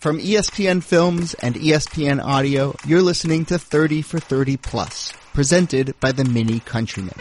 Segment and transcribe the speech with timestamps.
[0.00, 6.10] From ESPN Films and ESPN Audio, you're listening to 30 for 30 Plus, presented by
[6.10, 7.12] the Mini Countryman.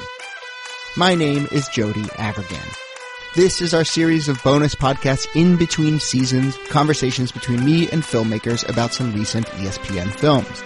[0.95, 2.77] My name is Jody Avirgan.
[3.35, 8.67] This is our series of bonus podcasts in between seasons, conversations between me and filmmakers
[8.69, 10.63] about some recent ESPN films.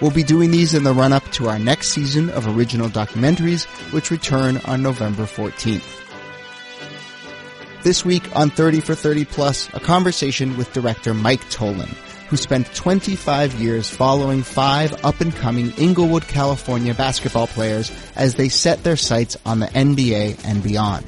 [0.00, 3.66] We'll be doing these in the run up to our next season of original documentaries,
[3.92, 6.11] which return on November 14th.
[7.82, 11.88] This week on 30 for 30 Plus, a conversation with director Mike Tollin,
[12.28, 18.48] who spent 25 years following five up and coming Inglewood, California basketball players as they
[18.48, 21.04] set their sights on the NBA and beyond.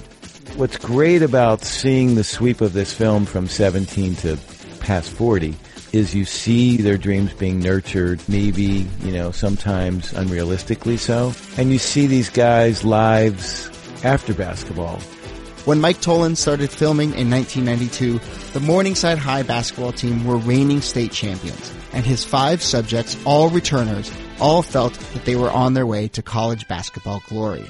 [0.56, 4.36] What's great about seeing the sweep of this film from 17 to
[4.80, 5.54] past 40
[5.92, 11.32] is you see their dreams being nurtured, maybe, you know, sometimes unrealistically so.
[11.56, 13.70] And you see these guys' lives
[14.02, 14.98] after basketball.
[15.64, 18.20] When Mike Tollin started filming in 1992,
[18.52, 24.12] the Morningside High basketball team were reigning state champions, and his five subjects, all returners,
[24.38, 27.64] all felt that they were on their way to college basketball glory.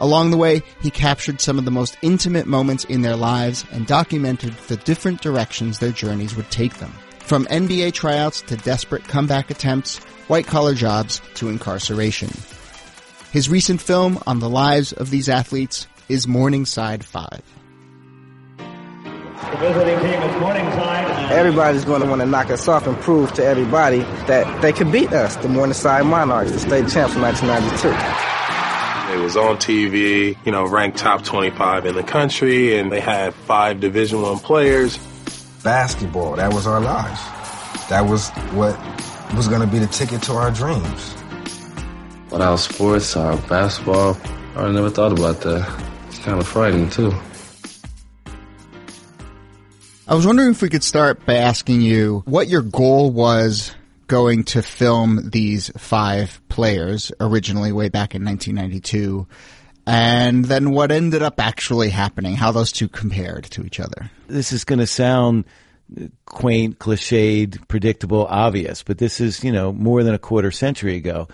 [0.00, 3.86] Along the way, he captured some of the most intimate moments in their lives and
[3.86, 6.92] documented the different directions their journeys would take them.
[7.20, 9.96] From NBA tryouts to desperate comeback attempts,
[10.28, 12.28] white collar jobs to incarceration.
[13.32, 17.42] His recent film on the lives of these athletes is Morningside 5.
[18.58, 21.32] The visiting team is Morningside.
[21.32, 24.90] Everybody's going to want to knock us off and prove to everybody that they could
[24.90, 27.88] beat us, the Morningside Monarchs, the state champs in 1992.
[29.14, 33.34] It was on TV, you know, ranked top 25 in the country, and they had
[33.34, 34.98] five Division One players.
[35.62, 37.20] Basketball, that was our lives.
[37.88, 38.78] That was what
[39.34, 41.14] was going to be the ticket to our dreams.
[42.30, 44.16] Without sports or basketball,
[44.56, 45.87] I never thought about that.
[46.18, 47.12] It's kind of frightening too.
[50.08, 53.72] I was wondering if we could start by asking you what your goal was
[54.08, 59.28] going to film these five players originally way back in 1992
[59.86, 64.10] and then what ended up actually happening, how those two compared to each other.
[64.26, 65.44] This is going to sound
[66.26, 71.28] quaint, cliched, predictable, obvious, but this is, you know, more than a quarter century ago.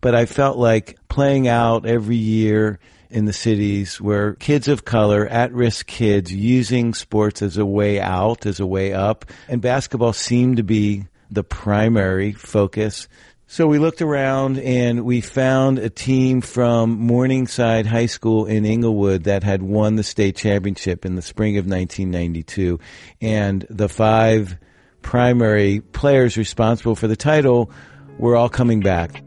[0.00, 2.78] But I felt like playing out every year
[3.10, 8.46] in the cities where kids of color, at-risk kids using sports as a way out,
[8.46, 13.08] as a way up, and basketball seemed to be the primary focus.
[13.46, 19.24] So we looked around and we found a team from Morningside High School in Inglewood
[19.24, 22.78] that had won the state championship in the spring of 1992.
[23.20, 24.56] And the five
[25.02, 27.72] primary players responsible for the title
[28.18, 29.20] were all coming back.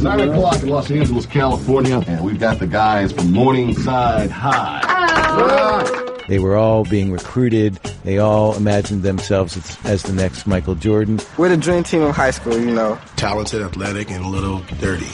[0.00, 6.24] It's 9 o'clock in Los Angeles, California, and we've got the guys from Morningside High.
[6.26, 7.74] They were all being recruited.
[8.02, 11.20] They all imagined themselves as, as the next Michael Jordan.
[11.36, 12.98] We're the dream team of high school, you know.
[13.16, 15.04] Talented, athletic, and a little dirty.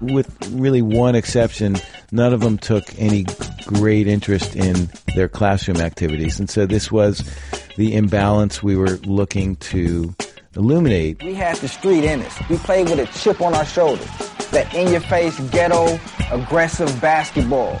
[0.00, 1.76] With really one exception,
[2.12, 3.26] none of them took any
[3.66, 6.38] great interest in their classroom activities.
[6.38, 7.28] And so this was
[7.76, 10.14] the imbalance we were looking to
[10.56, 11.22] illuminate.
[11.22, 12.38] We had the street in us.
[12.48, 14.04] We played with a chip on our shoulder.
[14.50, 15.98] That in-your-face, ghetto,
[16.30, 17.80] aggressive basketball.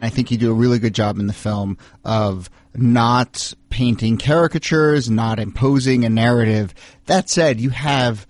[0.00, 5.08] I think you do a really good job in the film of not painting caricatures,
[5.08, 6.74] not imposing a narrative.
[7.06, 8.26] That said, you have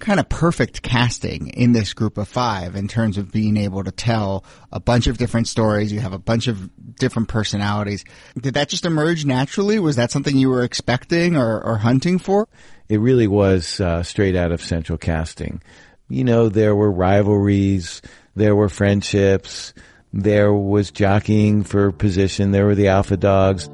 [0.00, 3.92] kind of perfect casting in this group of five in terms of being able to
[3.92, 5.92] tell a bunch of different stories.
[5.92, 8.04] You have a bunch of different personalities.
[8.38, 9.78] Did that just emerge naturally?
[9.78, 12.48] Was that something you were expecting or, or hunting for?
[12.88, 15.62] It really was uh, straight out of central casting.
[16.08, 18.02] You know, there were rivalries,
[18.34, 19.72] there were friendships,
[20.12, 23.70] there was jockeying for position, there were the alpha dogs.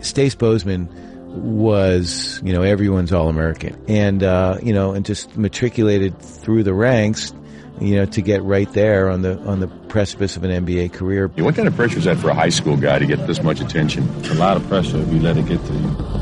[0.00, 0.88] Stace Bozeman
[1.36, 3.76] was, you know, everyone's All American.
[3.88, 7.32] And, uh, you know, and just matriculated through the ranks,
[7.80, 11.28] you know, to get right there on the, on the precipice of an NBA career.
[11.28, 13.60] What kind of pressure is that for a high school guy to get this much
[13.60, 14.08] attention?
[14.18, 16.16] It's a lot of pressure if you let it get to you.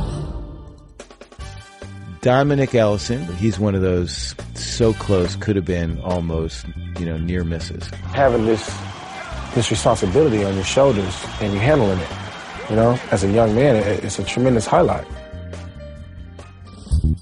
[2.25, 6.65] Dominic Ellison, he's one of those so close, could have been almost,
[6.99, 7.87] you know, near misses.
[8.15, 8.67] Having this,
[9.55, 12.09] this responsibility on your shoulders and you handling it,
[12.71, 15.07] you know, as a young man, it, it's a tremendous highlight.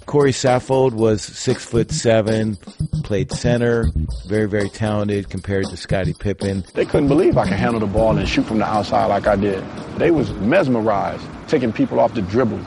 [0.06, 2.56] Corey Saffold was six foot seven,
[3.03, 3.87] played center,
[4.27, 6.65] very, very talented compared to Scottie Pippen.
[6.75, 9.37] They couldn't believe I could handle the ball and shoot from the outside like I
[9.37, 9.65] did.
[9.97, 12.61] They was mesmerized, taking people off the dribble.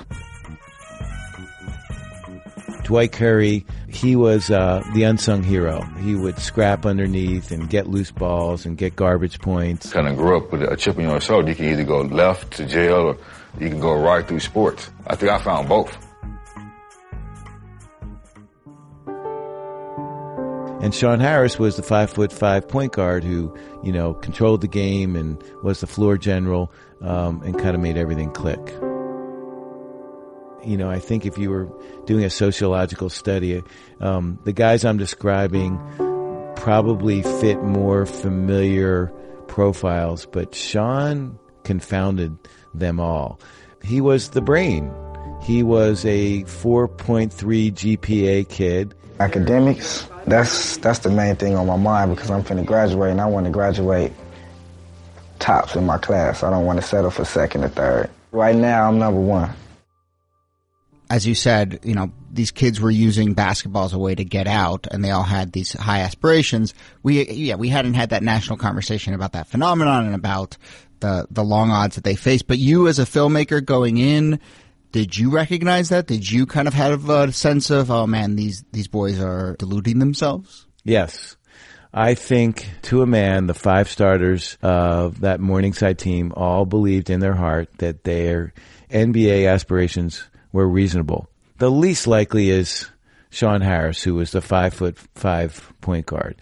[2.84, 5.82] Dwight Curry, he was uh, the unsung hero.
[6.00, 9.94] He would scrap underneath and get loose balls and get garbage points.
[9.94, 11.50] Kind of grew up with a chip on your shoulder.
[11.50, 13.18] You can either go left to jail or,
[13.60, 14.90] You can go right through sports.
[15.08, 15.98] I think I found both.
[20.82, 24.68] And Sean Harris was the five foot five point guard who, you know, controlled the
[24.68, 26.72] game and was the floor general
[27.02, 28.60] um, and kind of made everything click.
[30.66, 31.70] You know, I think if you were
[32.06, 33.62] doing a sociological study,
[34.00, 35.80] um, the guys I'm describing
[36.56, 39.12] probably fit more familiar
[39.48, 42.38] profiles, but Sean confounded
[42.74, 43.40] them all.
[43.84, 44.92] He was the brain.
[45.44, 47.30] He was a 4.3
[47.72, 48.96] GPA kid.
[49.20, 53.28] Academics, that's that's the main thing on my mind because I'm finna graduate and I
[53.28, 54.12] want to graduate
[55.40, 56.44] tops in my class.
[56.44, 58.10] I don't want to settle for second or third.
[58.32, 59.52] Right now, I'm number one.
[61.10, 64.48] As you said, you know, these kids were using basketball as a way to get
[64.48, 66.74] out and they all had these high aspirations.
[67.04, 70.58] We, yeah, we hadn't had that national conversation about that phenomenon and about
[71.02, 72.42] the, the long odds that they face.
[72.42, 74.40] But you as a filmmaker going in,
[74.92, 76.08] did you recognize that?
[76.08, 80.00] Did you kind of have a sense of, oh man, these, these boys are deluding
[80.00, 80.66] themselves?
[80.84, 81.36] Yes.
[81.94, 87.22] I think to a man, the five starters of that Morningside team all believed in
[87.22, 88.54] their heart that their
[88.92, 90.22] NBA aspirations
[90.56, 91.30] were reasonable.
[91.58, 92.90] The least likely is
[93.30, 96.38] Sean Harris, who was the five foot five point guard.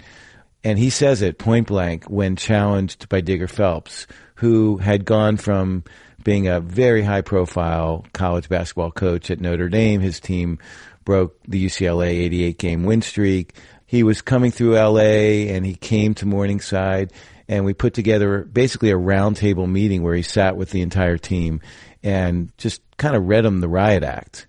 [0.63, 5.83] And he says it point blank when challenged by Digger Phelps, who had gone from
[6.24, 10.00] being a very high profile college basketball coach at Notre Dame.
[10.00, 10.59] His team
[11.04, 13.56] broke the UCLA 88 game win streak.
[13.86, 17.12] He was coming through LA and he came to Morningside
[17.48, 21.62] and we put together basically a roundtable meeting where he sat with the entire team
[22.01, 24.48] and just kind of read them the riot act.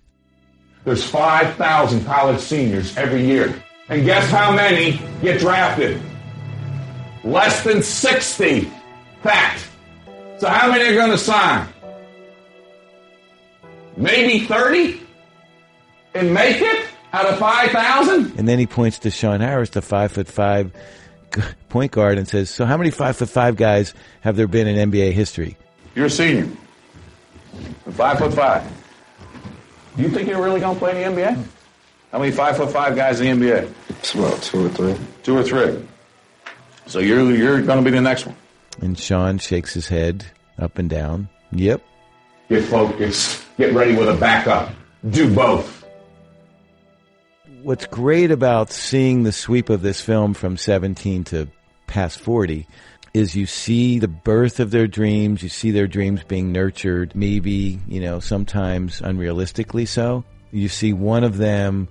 [0.83, 3.61] There's 5,000 college seniors every year.
[3.89, 6.01] And guess how many get drafted?
[7.23, 8.71] Less than 60.
[9.23, 9.67] Fact.
[10.37, 11.67] So how many are going to sign?
[13.97, 15.01] Maybe 30?
[16.13, 18.37] And make it out of 5,000?
[18.37, 20.71] And then he points to Sean Harris, the five foot five
[21.69, 24.91] point guard, and says, "So how many five foot five guys have there been in
[24.91, 25.57] NBA history?"
[25.95, 26.47] You're a senior.
[27.91, 28.63] Five foot five.
[29.95, 31.43] Do you think you're really going to play in the NBA?
[32.11, 33.73] How many five foot five guys in the NBA?
[33.89, 34.95] It's about two or three.
[35.23, 35.85] Two or three.
[36.85, 38.35] So you're you're going to be the next one.
[38.81, 40.25] And Sean shakes his head
[40.59, 41.29] up and down.
[41.51, 41.81] Yep.
[42.49, 43.43] Get focused.
[43.57, 44.71] Get ready with a backup.
[45.09, 45.84] Do both.
[47.65, 51.47] What's great about seeing the sweep of this film from 17 to
[51.87, 52.67] past 40
[53.15, 57.79] is you see the birth of their dreams, you see their dreams being nurtured, maybe,
[57.87, 60.23] you know, sometimes unrealistically so.
[60.51, 61.87] You see one of them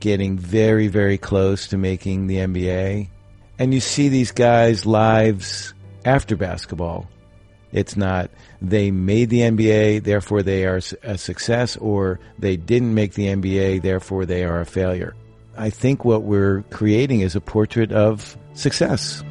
[0.00, 3.10] getting very, very close to making the NBA.
[3.58, 5.74] And you see these guys' lives
[6.06, 7.06] after basketball.
[7.72, 8.30] It's not
[8.62, 13.82] they made the NBA, therefore they are a success, or they didn't make the NBA,
[13.82, 15.14] therefore they are a failure.
[15.56, 19.22] I think what we're creating is a portrait of success.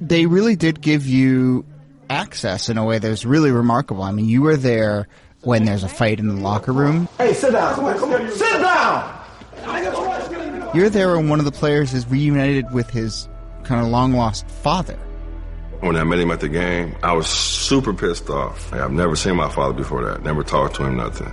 [0.00, 1.64] They really did give you
[2.08, 4.02] access in a way that was really remarkable.
[4.02, 5.08] I mean, you were there
[5.42, 7.08] when there's a fight in the locker room.
[7.18, 7.74] Hey, sit down.
[7.74, 8.30] Come on, come on.
[8.30, 9.18] Sit down.
[10.74, 13.28] You're there when one of the players is reunited with his
[13.64, 14.98] kind of long lost father.
[15.80, 18.70] When I met him at the game, I was super pissed off.
[18.70, 20.22] Like, I've never seen my father before that.
[20.22, 21.32] Never talked to him, nothing.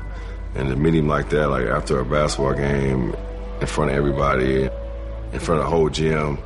[0.56, 3.15] And to meet him like that, like after a basketball game,
[3.62, 4.63] in front of everybody,
[5.34, 6.38] in front of the whole gym.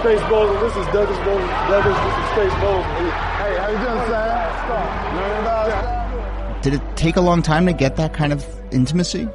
[0.00, 1.46] Space Bowling, this is Douglas Bowling.
[1.46, 2.84] Douglas, this is Space Bowling.
[2.84, 4.38] Hey, how you doing, Sam?
[6.62, 9.28] Did it take a long time to get that kind of intimacy?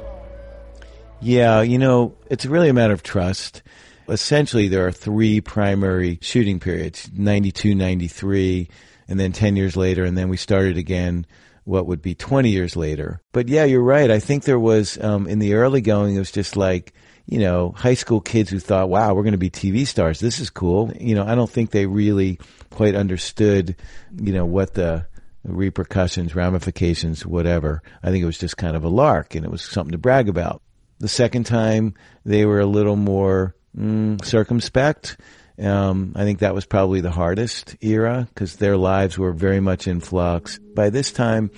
[1.20, 3.62] Yeah, you know, it's really a matter of trust.
[4.08, 8.68] Essentially, there are three primary shooting periods 92, 93,
[9.08, 11.26] and then 10 years later, and then we started again
[11.64, 13.20] what would be 20 years later.
[13.32, 14.10] But yeah, you're right.
[14.10, 16.92] I think there was, um, in the early going, it was just like,
[17.26, 20.20] you know, high school kids who thought, wow, we're going to be TV stars.
[20.20, 20.92] This is cool.
[21.00, 22.38] You know, I don't think they really
[22.70, 23.76] quite understood,
[24.20, 25.06] you know, what the
[25.44, 27.82] repercussions, ramifications, whatever.
[28.02, 30.28] I think it was just kind of a lark and it was something to brag
[30.28, 30.60] about.
[31.00, 31.94] The second time,
[32.24, 35.16] they were a little more mm, circumspect.
[35.58, 39.86] Um, I think that was probably the hardest era because their lives were very much
[39.86, 40.58] in flux.
[40.58, 41.50] By this time,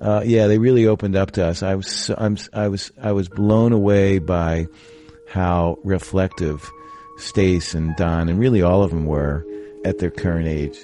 [0.00, 1.62] uh, yeah, they really opened up to us.
[1.62, 4.66] I was, I'm, I was, I was blown away by
[5.28, 6.70] how reflective
[7.18, 9.44] Stace and Don and really all of them were
[9.84, 10.78] at their current age.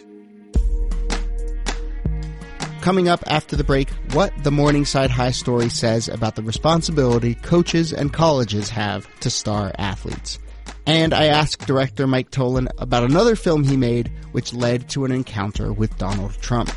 [2.80, 7.92] Coming up after the break, what the Morningside High story says about the responsibility coaches
[7.92, 10.40] and colleges have to star athletes.
[10.86, 15.12] And I asked director Mike Tollin about another film he made which led to an
[15.12, 16.72] encounter with Donald Trump.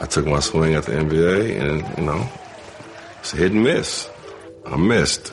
[0.00, 2.28] I took my swing at the NBA, and you know,
[3.20, 4.10] it's a hit and miss.
[4.66, 5.32] I missed.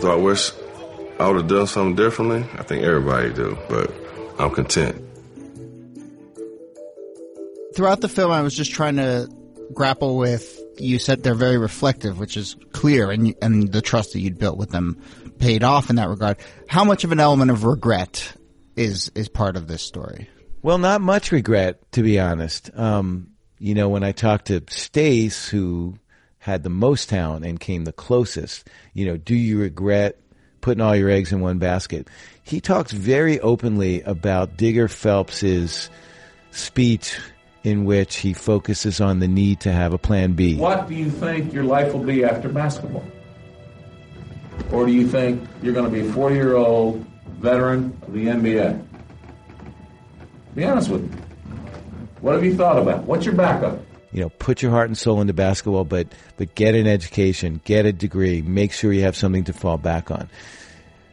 [0.00, 0.50] Do I wish
[1.20, 2.44] I would have done something differently?
[2.58, 3.94] I think everybody do, but
[4.40, 5.11] I'm content.
[7.74, 9.28] Throughout the film, I was just trying to
[9.72, 10.60] grapple with.
[10.78, 14.58] You said they're very reflective, which is clear, and and the trust that you'd built
[14.58, 15.00] with them
[15.38, 16.38] paid off in that regard.
[16.68, 18.34] How much of an element of regret
[18.76, 20.28] is is part of this story?
[20.62, 22.70] Well, not much regret, to be honest.
[22.74, 25.96] Um, you know, when I talked to Stace, who
[26.38, 30.18] had the most talent and came the closest, you know, do you regret
[30.60, 32.08] putting all your eggs in one basket?
[32.42, 35.90] He talks very openly about Digger Phelps's
[36.50, 37.18] speech
[37.64, 40.56] in which he focuses on the need to have a plan B.
[40.56, 43.04] What do you think your life will be after basketball?
[44.70, 47.04] Or do you think you're going to be a 40 year old
[47.38, 48.84] veteran of the NBA?
[50.54, 51.18] Be honest with me.
[52.20, 53.04] What have you thought about?
[53.04, 53.80] What's your backup?
[54.12, 57.86] You know, put your heart and soul into basketball, but but get an education, get
[57.86, 60.28] a degree, make sure you have something to fall back on.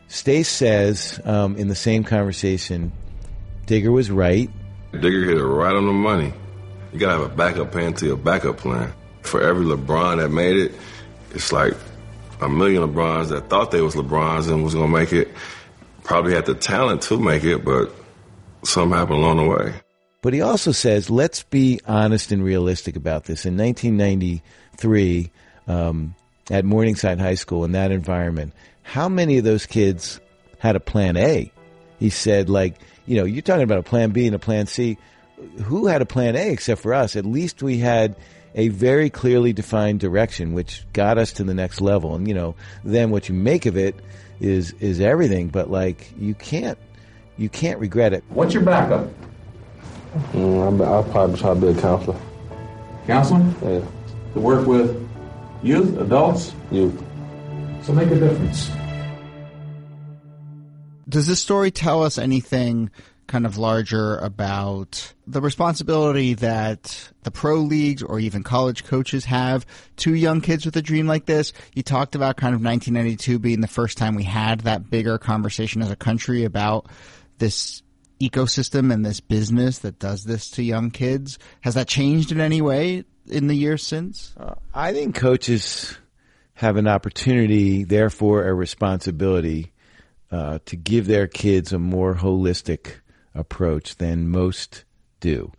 [0.10, 2.92] Stace says um, in the same conversation,
[3.66, 4.50] Digger was right.
[4.92, 6.34] Digger hit it right on the money.
[6.92, 8.94] You gotta have a backup plan to your backup plan.
[9.22, 10.72] For every LeBron that made it,
[11.32, 11.74] it's like
[12.42, 15.30] a million LeBrons that thought they was LeBrons and was gonna make it.
[16.04, 17.94] Probably had the talent to make it, but
[18.64, 19.74] something happened along the way.
[20.22, 23.46] But he also says, let's be honest and realistic about this.
[23.46, 25.32] In 1993,
[25.68, 26.16] um,
[26.52, 28.54] at Morningside High School, in that environment,
[28.84, 30.20] how many of those kids
[30.58, 31.52] had a plan A?
[32.00, 34.98] He said, like, you know, you're talking about a plan B and a plan C.
[35.64, 37.16] Who had a plan A except for us?
[37.16, 38.16] At least we had
[38.56, 42.16] a very clearly defined direction, which got us to the next level.
[42.16, 43.96] And, you know, then what you make of it
[44.40, 45.50] is, is everything.
[45.50, 46.78] But like, you can't,
[47.38, 48.24] you can't regret it.
[48.30, 49.08] What's your backup?
[50.34, 52.20] Mm, I'll, I'll probably try to be a counselor.
[53.06, 53.54] Counselor?
[53.62, 53.86] Yeah.
[54.34, 55.08] To work with
[55.62, 56.54] youth, adults?
[56.72, 57.02] Youth.
[57.84, 58.72] So make a difference.
[61.08, 62.92] Does this story tell us anything
[63.30, 69.66] kind of larger about the responsibility that the pro leagues or even college coaches have
[69.98, 71.54] to young kids with a dream like this?
[71.74, 75.82] You talked about kind of 1992 being the first time we had that bigger conversation
[75.82, 76.88] as a country about
[77.38, 77.82] this
[78.20, 81.40] ecosystem and this business that does this to young kids.
[81.62, 84.34] Has that changed in any way in the years since?
[84.38, 85.98] Uh, I think coaches
[86.56, 89.72] have an opportunity, therefore a responsibility,
[90.32, 92.96] uh, to give their kids a more holistic
[93.34, 94.84] approach than most
[95.20, 95.52] do.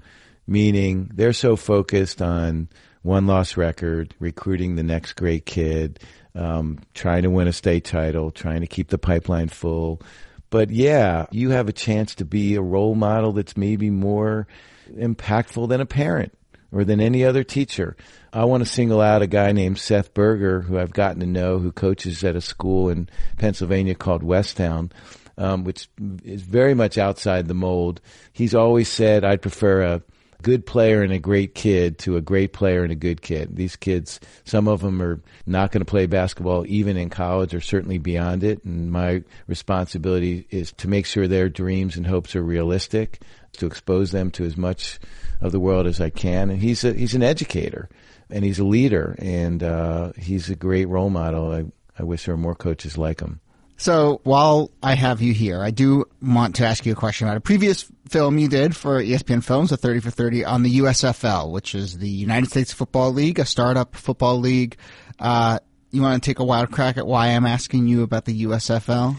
[0.47, 2.69] Meaning they're so focused on
[3.03, 6.01] one loss record, recruiting the next great kid,
[6.35, 10.03] um, trying to win a state title, trying to keep the pipeline full.
[10.51, 14.49] But yeah, you have a chance to be a role model that's maybe more
[14.93, 16.33] impactful than a parent
[16.73, 17.97] or than any other teacher.
[18.33, 21.59] I want to single out a guy named Seth Berger, who I've gotten to know,
[21.59, 23.09] who coaches at a school in
[23.39, 24.91] Pennsylvania called Westtown,
[25.39, 25.89] um, which
[26.25, 28.01] is very much outside the mold.
[28.33, 30.03] He's always said, I'd prefer a
[30.43, 33.57] good player and a great kid to a great player and a good kid.
[33.57, 37.61] These kids, some of them are not going to play basketball even in college or
[37.61, 38.65] certainly beyond it.
[38.65, 43.21] And my responsibility is to make sure their dreams and hopes are realistic,
[43.53, 44.99] to expose them to as much
[45.41, 46.51] of the world as I can.
[46.51, 47.89] And he's a, he's an educator
[48.31, 51.53] and he's a leader and uh, he's a great role model.
[51.53, 51.65] I,
[51.99, 53.41] I wish there were more coaches like him.
[53.81, 57.39] So while I have you here, I do want to ask you a question about
[57.39, 61.51] a previous film you did for ESPN Films, a 30 for 30 on the USFL,
[61.51, 64.77] which is the United States Football League, a startup football league.
[65.19, 65.61] Uh,
[65.93, 69.17] you want to take a wild crack at why I'm asking you about the USFL?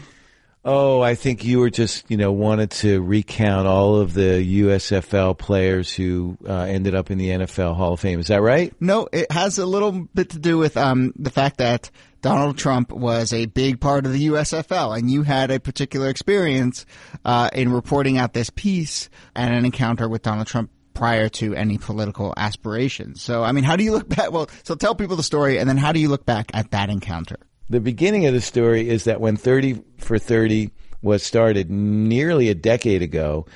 [0.64, 5.36] Oh, I think you were just, you know, wanted to recount all of the USFL
[5.36, 8.20] players who uh, ended up in the NFL Hall of Fame.
[8.20, 8.72] Is that right?
[8.80, 11.90] No, it has a little bit to do with um, the fact that
[12.20, 16.86] Donald Trump was a big part of the USFL, and you had a particular experience
[17.24, 21.78] uh, in reporting out this piece and an encounter with Donald Trump prior to any
[21.78, 23.20] political aspirations.
[23.20, 24.30] So, I mean, how do you look back?
[24.30, 26.88] Well, so tell people the story, and then how do you look back at that
[26.88, 27.38] encounter?
[27.70, 32.54] The beginning of the story is that when 30 for 30 was started nearly a
[32.54, 33.46] decade ago,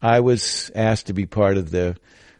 [0.00, 1.96] I was asked to be part of the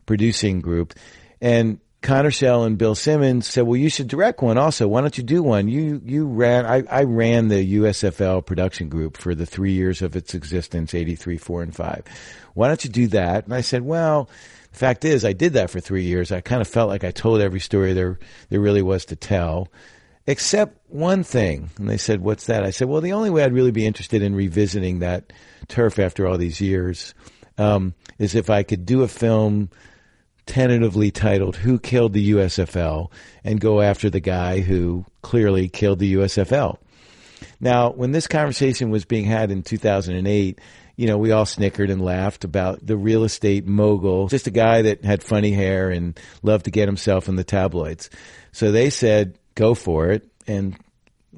[0.06, 0.94] producing group.
[1.40, 4.88] And Connor Schell and Bill Simmons said, "Well, you should direct one also.
[4.88, 5.68] Why don't you do one?
[5.68, 6.66] You you ran.
[6.66, 11.14] I, I ran the USFL production group for the three years of its existence, eighty
[11.14, 12.02] three, four, and five.
[12.54, 14.28] Why don't you do that?" And I said, "Well."
[14.72, 16.32] The fact is, I did that for three years.
[16.32, 19.68] I kind of felt like I told every story there there really was to tell,
[20.26, 21.70] except one thing.
[21.78, 24.22] And they said, "What's that?" I said, "Well, the only way I'd really be interested
[24.22, 25.32] in revisiting that
[25.68, 27.14] turf after all these years
[27.58, 29.70] um, is if I could do a film."
[30.44, 33.12] tentatively titled Who Killed the USFL
[33.44, 36.78] and go after the guy who clearly killed the USFL.
[37.60, 40.60] Now, when this conversation was being had in 2008,
[40.96, 44.82] you know, we all snickered and laughed about the real estate mogul, just a guy
[44.82, 48.10] that had funny hair and loved to get himself in the tabloids.
[48.52, 50.28] So they said, go for it.
[50.46, 50.76] And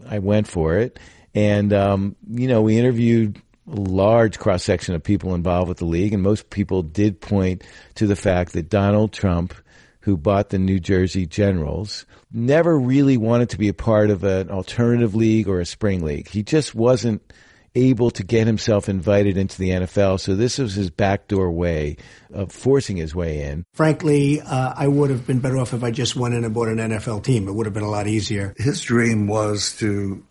[0.08, 0.98] I went for it.
[1.34, 5.84] And, um, you know, we interviewed a large cross section of people involved with the
[5.84, 7.62] league, and most people did point
[7.94, 9.54] to the fact that Donald Trump,
[10.00, 14.50] who bought the New Jersey Generals, never really wanted to be a part of an
[14.50, 16.28] alternative league or a spring league.
[16.28, 17.32] He just wasn't
[17.74, 20.20] able to get himself invited into the NFL.
[20.20, 21.96] So this was his backdoor way
[22.32, 23.64] of forcing his way in.
[23.74, 26.68] Frankly, uh, I would have been better off if I just went in and bought
[26.68, 27.48] an NFL team.
[27.48, 28.54] It would have been a lot easier.
[28.56, 30.24] His dream was to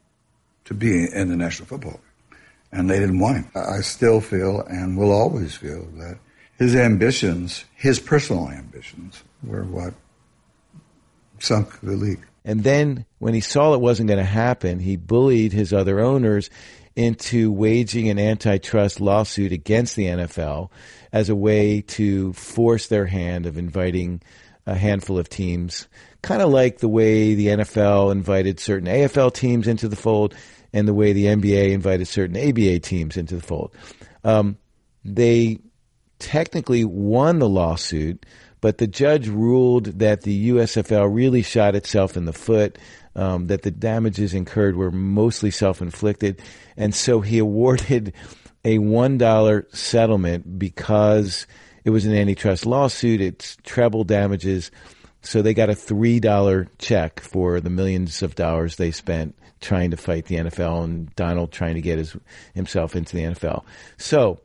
[0.66, 2.40] to be in the National Football League,
[2.72, 3.52] and they didn't want him.
[3.54, 6.18] I still feel and will always feel that
[6.58, 9.94] his ambitions, his personal ambitions, were what
[11.40, 12.26] sunk the league.
[12.46, 16.50] And then when he saw it wasn't going to happen, he bullied his other owners
[16.96, 20.70] into waging an antitrust lawsuit against the NFL
[21.12, 24.22] as a way to force their hand of inviting
[24.66, 25.88] a handful of teams,
[26.22, 30.36] kind of like the way the NFL invited certain AFL teams into the fold
[30.72, 33.74] and the way the NBA invited certain ABA teams into the fold.
[34.24, 34.58] Um,
[35.04, 35.60] they
[36.20, 38.26] technically won the lawsuit,
[38.62, 42.78] but the judge ruled that the USFL really shot itself in the foot,
[43.16, 46.42] um, that the damages incurred were mostly self inflicted.
[46.78, 48.14] And so he awarded
[48.66, 51.48] a $1 settlement because
[51.84, 53.22] it was an antitrust lawsuit.
[53.22, 54.72] It's treble damages.
[55.22, 59.98] So they got a $3 check for the millions of dollars they spent trying to
[59.98, 62.16] fight the NFL and Donald trying to get his,
[62.54, 63.64] himself into the NFL.
[63.98, 64.42] So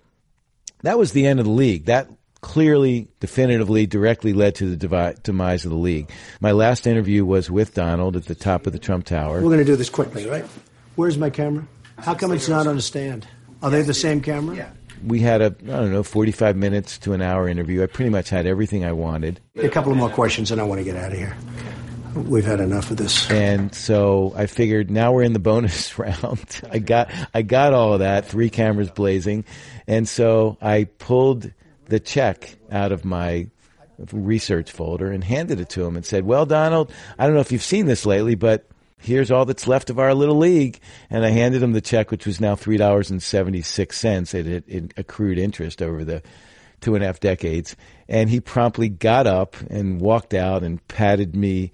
[0.83, 1.87] that was the end of the league.
[1.87, 2.09] That
[2.40, 6.11] clearly, definitively, directly led to the demise of the league.
[6.40, 9.37] My last interview was with Donald at the top of the Trump Tower.
[9.37, 10.44] We're going to do this quickly, right?
[10.96, 11.66] Where's my camera?
[11.98, 13.27] How come it's not on a stand?
[13.62, 14.57] Are they the same camera?
[14.57, 14.70] Yeah.
[15.05, 17.83] We had a, I don't know, 45 minutes to an hour interview.
[17.83, 19.40] I pretty much had everything I wanted.
[19.57, 21.37] A couple of more questions and I want to get out of here.
[22.14, 23.31] We've had enough of this.
[23.31, 26.61] And so I figured now we're in the bonus round.
[26.68, 29.44] I got I got all of that, three cameras blazing.
[29.87, 31.53] And so I pulled
[31.88, 33.48] the check out of my
[34.12, 37.53] research folder and handed it to him and said, "Well, Donald, I don't know if
[37.53, 38.66] you've seen this lately, but
[38.98, 40.79] here's all that's left of our little league."
[41.11, 44.35] And I handed him the check, which was now three dollars and seventy six cents.
[44.35, 46.22] It, it, it accrued interest over the
[46.81, 47.74] two and a half decades.
[48.09, 51.72] And he promptly got up and walked out and patted me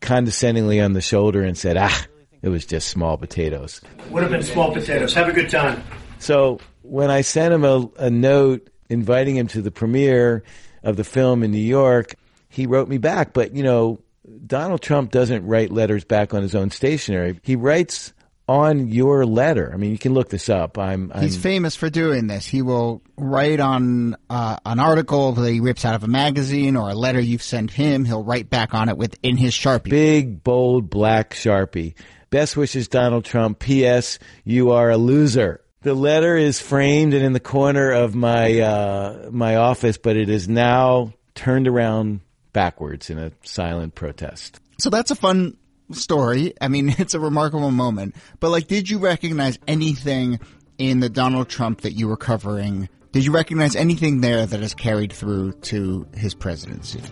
[0.00, 2.06] condescendingly on the shoulder and said, "Ah,
[2.42, 5.14] it was just small potatoes." Would have been small potatoes.
[5.14, 5.82] Have a good time.
[6.18, 10.44] So when I sent him a, a note inviting him to the premiere
[10.82, 12.14] of the film in New York,
[12.48, 13.32] he wrote me back.
[13.32, 14.00] But you know,
[14.46, 17.40] Donald Trump doesn't write letters back on his own stationery.
[17.42, 18.12] He writes
[18.48, 19.70] on your letter.
[19.72, 20.78] I mean, you can look this up.
[20.78, 22.46] I'm, I'm He's famous for doing this.
[22.46, 26.90] He will write on uh, an article that he rips out of a magazine or
[26.90, 28.04] a letter you've sent him.
[28.04, 29.90] He'll write back on it with in his sharpie.
[29.90, 31.94] Big, bold, black sharpie.
[32.30, 33.58] Best wishes, Donald Trump.
[33.58, 34.18] P.S.
[34.44, 35.60] You are a loser.
[35.82, 40.28] The letter is framed and in the corner of my uh, my office, but it
[40.28, 42.20] is now turned around
[42.52, 44.60] backwards in a silent protest.
[44.78, 45.56] So that's a fun
[45.90, 46.54] story.
[46.60, 48.14] I mean, it's a remarkable moment.
[48.40, 50.40] But like, did you recognize anything
[50.78, 52.88] in the Donald Trump that you were covering?
[53.12, 57.02] Did you recognize anything there that has carried through to his presidency?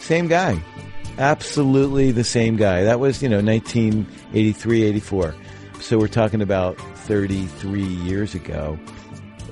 [0.00, 0.62] Same guy.
[1.18, 2.84] Absolutely the same guy.
[2.84, 5.34] That was, you know, 1983, 84.
[5.80, 8.78] So we're talking about 33 years ago.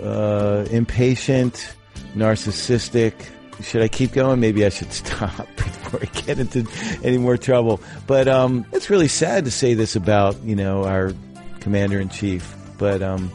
[0.02, 1.76] Uh, impatient,
[2.14, 3.14] narcissistic,
[3.62, 4.40] should I keep going?
[4.40, 6.66] Maybe I should stop before I get into
[7.02, 7.80] any more trouble.
[8.06, 11.12] But um, it's really sad to say this about you know our
[11.60, 13.30] commander in chief, but um,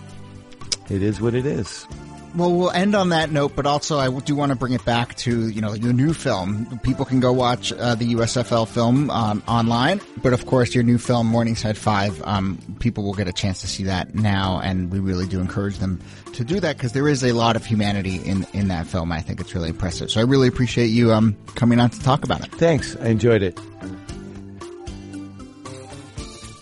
[0.89, 1.87] it is what it is.
[2.35, 5.15] Well, we'll end on that note, but also I do want to bring it back
[5.17, 6.79] to you know your new film.
[6.83, 10.97] People can go watch uh, the USFL film um, online, but of course your new
[10.97, 12.21] film Morningside Five.
[12.25, 15.79] Um, people will get a chance to see that now, and we really do encourage
[15.79, 15.99] them
[16.33, 19.11] to do that because there is a lot of humanity in in that film.
[19.11, 20.11] I think it's really impressive.
[20.11, 22.51] So I really appreciate you um, coming on to talk about it.
[22.53, 23.59] Thanks, I enjoyed it.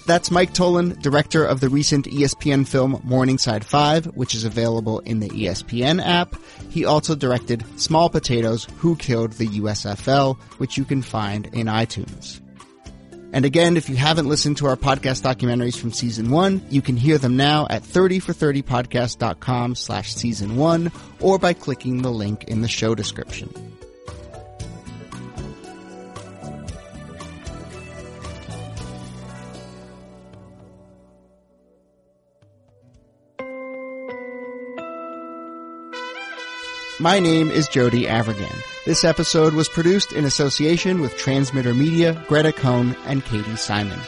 [0.08, 5.20] That's Mike Tollin, director of the recent ESPN film Morningside 5, which is available in
[5.20, 6.34] the ESPN app.
[6.70, 12.40] He also directed Small Potatoes, Who Killed the USFL, which you can find in iTunes.
[13.34, 16.96] And again, if you haven't listened to our podcast documentaries from season one, you can
[16.96, 20.90] hear them now at 30for30podcast.com slash season one
[21.20, 23.77] or by clicking the link in the show description.
[37.00, 38.56] My name is Jody Avirgan.
[38.84, 44.00] This episode was produced in association with Transmitter Media, Greta Cohn, and Katie Simon.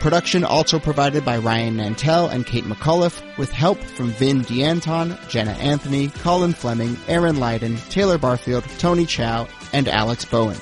[0.00, 5.52] Production also provided by Ryan Nantel and Kate McCullough, with help from Vin D'Anton, Jenna
[5.52, 10.58] Anthony, Colin Fleming, Aaron Leiden, Taylor Barfield, Tony Chow, and Alex Bowen.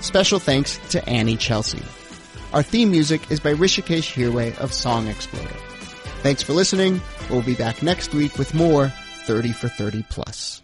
[0.00, 1.84] Special thanks to Annie Chelsea.
[2.52, 5.54] Our theme music is by Hrishikesh Hirway of Song Exploder.
[6.24, 7.00] Thanks for listening.
[7.30, 8.88] We'll be back next week with more
[9.24, 10.62] 30 for 30 plus.